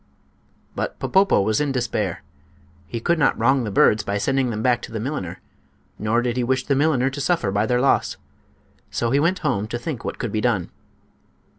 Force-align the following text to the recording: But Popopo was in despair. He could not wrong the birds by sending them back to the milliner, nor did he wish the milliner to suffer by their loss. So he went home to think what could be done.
But 0.75 0.97
Popopo 0.97 1.43
was 1.43 1.61
in 1.61 1.71
despair. 1.71 2.23
He 2.87 2.99
could 2.99 3.19
not 3.19 3.37
wrong 3.37 3.63
the 3.65 3.69
birds 3.69 4.01
by 4.01 4.17
sending 4.17 4.49
them 4.49 4.63
back 4.63 4.81
to 4.81 4.91
the 4.91 4.99
milliner, 4.99 5.41
nor 5.99 6.23
did 6.23 6.37
he 6.37 6.43
wish 6.43 6.65
the 6.65 6.73
milliner 6.73 7.11
to 7.11 7.21
suffer 7.21 7.51
by 7.51 7.67
their 7.67 7.79
loss. 7.79 8.17
So 8.89 9.11
he 9.11 9.19
went 9.19 9.37
home 9.45 9.67
to 9.67 9.77
think 9.77 10.03
what 10.03 10.17
could 10.17 10.31
be 10.31 10.41
done. 10.41 10.71